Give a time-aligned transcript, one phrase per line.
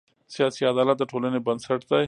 [0.33, 1.99] سیاسي عدالت د ټولنې بنسټ دی